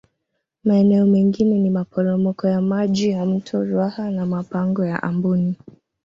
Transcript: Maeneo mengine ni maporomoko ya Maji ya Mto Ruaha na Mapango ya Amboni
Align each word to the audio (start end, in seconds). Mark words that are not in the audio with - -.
Maeneo 0.63 1.05
mengine 1.05 1.59
ni 1.59 1.69
maporomoko 1.69 2.47
ya 2.47 2.61
Maji 2.61 3.09
ya 3.09 3.25
Mto 3.25 3.63
Ruaha 3.63 4.11
na 4.11 4.25
Mapango 4.25 4.85
ya 4.85 5.03
Amboni 5.03 5.55